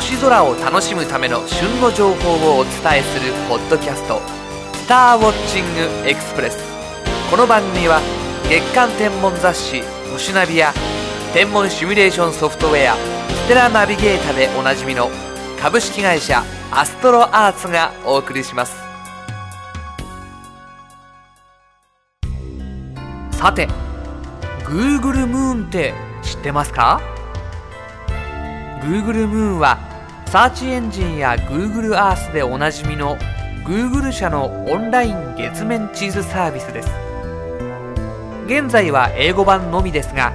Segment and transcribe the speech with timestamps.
[0.00, 4.18] 星空を楽しむための旬の情報をお伝えするポッドキャスト
[4.72, 6.56] 「スターウォッチングエクスプレス」
[7.30, 8.00] この番組は
[8.48, 10.72] 月間天文雑誌「星ナビ」や
[11.34, 12.94] 天文シミュレーションソフトウェア
[13.44, 15.10] 「ステラナビゲータ」でおなじみの
[15.60, 18.74] 株式会社アストロアーツがお送りします。
[23.32, 23.68] さて
[24.64, 25.92] Google ムーンって
[26.22, 27.02] 知ってますか
[28.82, 29.89] ？Google ムーンは
[30.30, 33.16] サーチエンジンや Google Earth でおなじみの
[33.64, 36.88] Google 社のオンライン月面地図サービスです。
[38.46, 40.32] 現在は英語版のみですが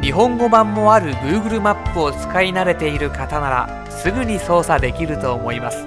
[0.00, 5.84] 日本語版もある Google マップを使い慣れている方ならすぐに操作できると思います。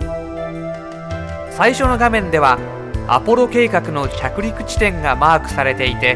[1.49, 2.59] 最初の画面では
[3.07, 6.15] アポロ計画の着陸地点がマークされていて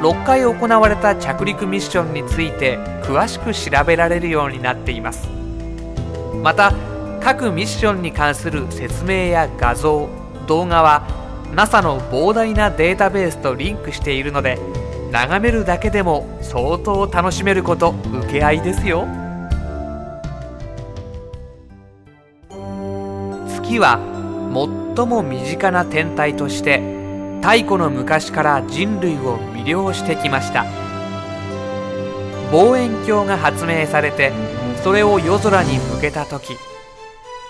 [0.00, 5.41] 6回行われた着陸ミッションについて詳しく調べられるようになっています。
[6.42, 6.72] また
[7.20, 10.08] 各ミッションに関する説明や画像
[10.46, 11.06] 動画は
[11.54, 14.58] NASA の膨大なデータベースとリンクしているので
[15.10, 19.06] 眺めるだけでも相当楽しめること受け合いですよ。
[23.48, 24.00] 月は
[24.96, 26.80] 最も身近な天体として
[27.42, 30.64] 太古の昔から人類を魅了してきました。
[32.50, 34.32] 望遠鏡が発明されて
[34.82, 36.56] それを夜空に向けた時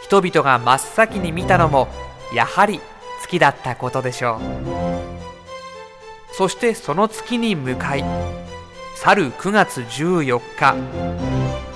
[0.03, 1.89] 人々が真っ先に見たのも
[2.35, 2.81] やはり
[3.23, 4.93] 月だったことでしょう。
[6.35, 8.05] そしてその月に向かい
[8.97, 10.77] 去る9月14日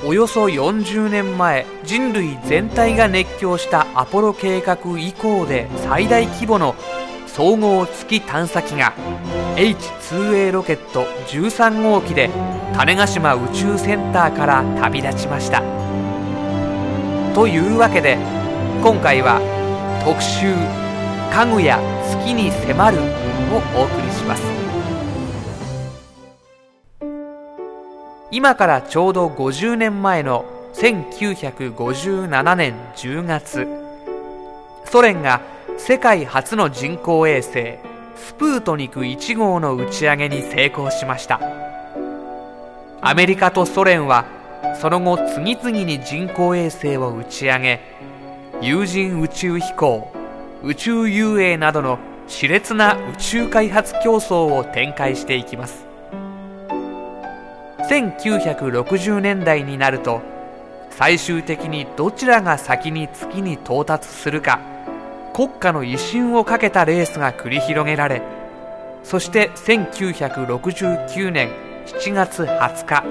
[0.07, 6.75] およそ40年前人類全体が熱狂したアポロ計画以降で最大規模の
[7.37, 8.95] 総合月探査機が
[9.57, 12.31] H2A ロケット13号機で
[12.73, 15.61] 種子島宇宙センターから旅立ちました。
[17.35, 18.17] というわけで
[18.83, 19.39] 今回は
[20.03, 20.47] 特集
[21.31, 22.97] 「家具や月に迫る」
[23.53, 24.43] をお送りします。
[28.31, 33.69] 今からちょうど50年前の1957年10月
[34.87, 35.43] ソ連が
[35.79, 37.79] 世界初の人工衛星
[38.17, 41.41] スプートニク1号の打ち上げに成功しました。
[43.03, 44.25] アメリカとソ連は
[44.81, 47.81] その後次々に人工衛星を打ち上げ
[48.61, 50.11] 有人宇宙飛行
[50.65, 55.85] 宇宙遊泳などの熾烈な宇宙開発競争を展開していきます。
[57.89, 60.21] 1960年代になると
[60.91, 64.59] 最終的にどちらが先に月に到達するか
[65.37, 68.23] 国家の威信をかけたレースが繰り広げられ
[69.03, 71.51] そして1969年
[71.85, 73.05] 7月20日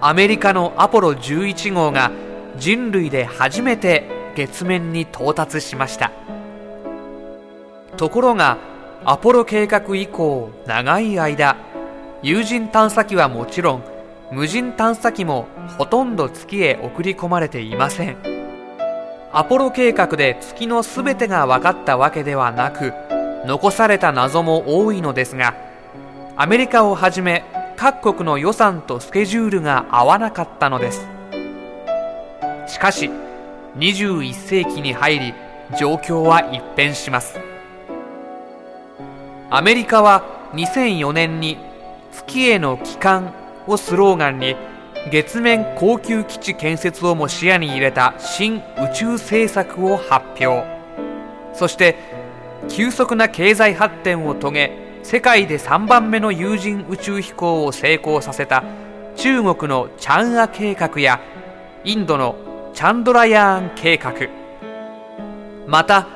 [0.00, 2.10] アメリカのアポロ11号が
[2.56, 6.12] 人類で初めて月面に到達しました。
[7.98, 8.56] ところが
[9.04, 11.56] アポロ計画以降長い間
[12.22, 13.84] 有人探査機はもちろん
[14.32, 15.46] 無人探査機も
[15.76, 18.35] ほとんど月へ送り込まれていません。
[19.38, 22.94] アポロ計画で月の全てが分かったわけではなく
[23.44, 25.54] 残された謎も多いのですが
[26.36, 27.44] アメリカをはじめ
[27.76, 31.06] 各国の予算とスケジュールが合わなかったのです。
[32.66, 33.10] しかし
[33.76, 35.34] 21世紀に入り
[35.78, 37.38] 状況は一変します。
[39.50, 40.24] アメリカは
[40.54, 41.58] 2004年に
[42.10, 43.34] 月への帰還
[43.66, 44.56] をスローガンに
[45.10, 50.64] 月面高級基地建設をも視野に入れた新宇宙政策を発表。
[51.54, 51.96] そして
[52.68, 58.64] 急速な経済発展を遂げ世界で3番目の有人宇宙飛行を成功させた
[59.14, 61.20] 中国のチャンア計画や
[61.84, 62.36] インドの
[62.74, 64.12] チャンドラヤーン計画。
[65.66, 66.08] また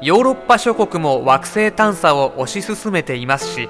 [0.00, 3.68] ヨーロッパ諸国も惑星探査を推し進めていますし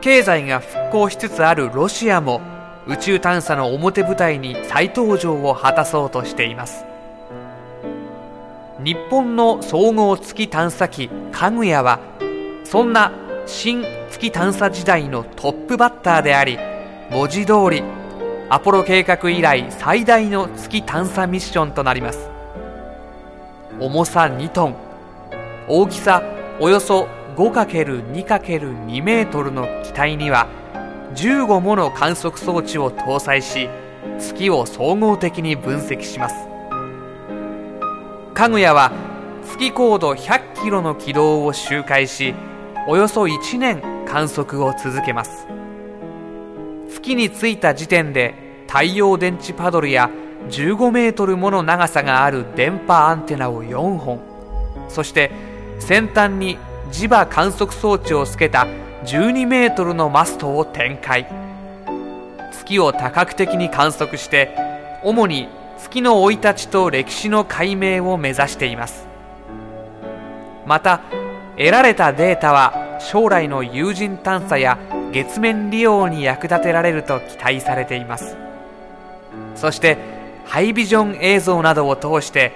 [0.00, 2.40] 経済が復興しつつあるロシアも
[2.90, 6.84] 宇宙探査の表舞台に再登場を果たそうとしています。
[8.82, 12.00] 日本の総合月探査機かぐやは
[12.64, 13.12] そんな
[13.46, 16.58] 新月探査時代のトップバッターであり
[17.10, 17.84] 文字通り
[18.48, 22.28] アポロ計画以来最大の月探査ミッションとなります。
[23.78, 24.74] 重さ2トン
[25.68, 26.24] 大きさ
[26.58, 27.06] およそ
[27.36, 30.48] 5×2×2 メートルの機体には
[31.14, 33.68] 15もの観測装置を搭載し
[34.18, 36.34] 月を総合的に分析します。
[38.34, 38.92] かぐやは
[39.44, 42.34] 月高度100キロの軌道を周回し
[42.88, 45.46] およそ1年観測を続けます。
[46.92, 50.10] 月に着いた時点で太陽電池パドルや
[50.48, 54.20] 15メートルもの長さがある電波アンテナを4本。
[54.88, 55.30] そして
[55.78, 56.56] 先端に
[56.90, 58.66] 磁場観測装置をつけた
[59.04, 61.26] 12メートルのマストを展開。
[62.52, 64.54] 月を多角的に観測して
[65.02, 65.48] 主に
[65.78, 69.06] 月の生い立ちと歴史の解明を目指しています。
[70.66, 71.00] また
[71.56, 74.78] 得られたデータは将来の有人探査や
[75.12, 78.36] 月面利用に役立てられると期待されています。
[79.54, 79.96] そして
[80.44, 82.52] ハイビジョン映像などを通して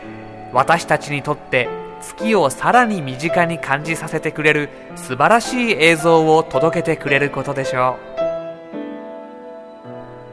[0.52, 1.68] 私たちにとって
[2.04, 7.96] 月をさらに身近に感じさせてくれる素晴らしい映像を届けてくれることでしょ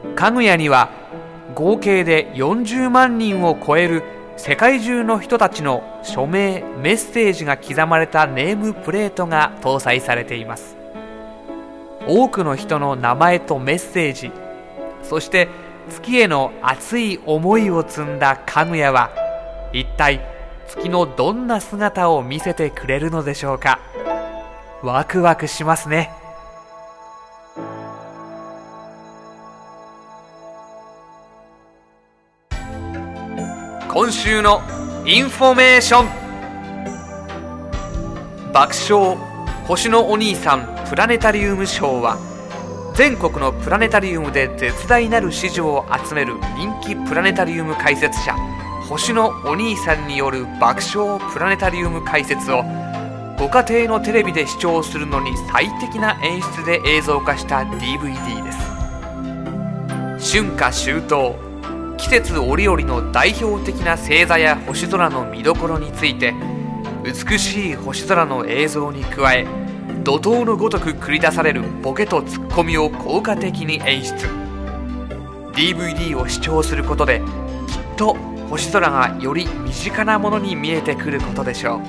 [0.06, 0.14] う。
[0.14, 0.90] かぐやには
[1.54, 4.02] 合計で40万人を超える
[4.36, 10.76] 世界中の人たちの署名メッセージが刻まれたネームプレートが搭載されています。
[12.06, 14.32] 多くの人の名前とメッセージ
[15.02, 15.48] そして
[15.88, 19.10] 月への熱い思いを積んだかぐやは
[19.72, 20.31] 一体
[20.72, 23.78] 月のどんな姿を見せてくれるのでしょうか。
[24.82, 26.10] ワクワクしますね。
[33.92, 34.62] 今週の
[35.04, 36.06] インフォメーション。
[38.54, 39.18] 爆笑
[39.66, 42.18] 星のお兄さんプラネタリウムショーは
[42.94, 48.36] 全国のプラネタリウムで絶大なる支持を集める人気プラネタリウム解説者
[48.88, 52.62] 星のお兄さんによる爆笑プラネタリウム解説を
[53.38, 58.58] ご家庭のテレビで視聴するのに最適な演出で映像化した DVD です。
[60.34, 61.34] 春夏秋冬
[61.96, 66.34] 季節折々の代表的な星座や星空の見どころについて
[67.04, 69.46] 美しい星空の映像に加え
[70.04, 74.26] 怒涛のごとく繰り出されるボケとツッコミを効果的に演出。
[75.52, 77.20] DVD を視聴することで
[77.68, 78.16] きっと
[78.52, 81.80] 星空がより身近なものに見えてくることでしょ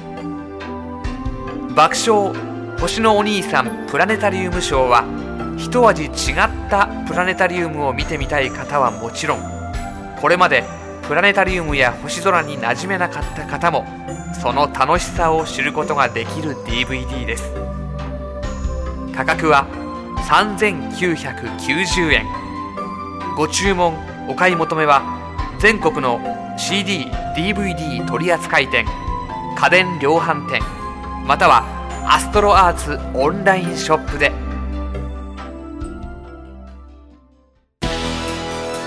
[1.70, 1.74] う。
[1.74, 2.34] 爆笑
[2.80, 5.04] 星のお兄さんプラネタリウムショーは
[5.58, 6.14] 一味違っ
[6.70, 9.42] たプラネタリウムを見てみたい方はもちろん
[10.22, 10.64] これまで
[11.06, 13.86] プラネタリウムや星空に馴染めなかった方も
[14.42, 17.52] その楽しさを知ることができる DVD です。
[19.14, 19.68] 価格は
[20.30, 22.26] 3990円。
[23.36, 23.98] ご注文
[24.30, 25.23] お買い求めは
[25.64, 26.20] 全国の
[26.58, 27.06] CD、
[27.38, 28.86] DVD 取扱店
[29.58, 30.62] 家電量販店
[31.26, 31.64] または
[32.06, 34.34] アストロアーツオンラインショップで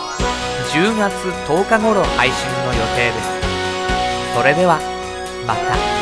[0.72, 1.14] 10月
[1.48, 2.36] 10日頃配信
[2.66, 3.35] の予定です。
[4.36, 4.78] それでは
[5.48, 5.95] また。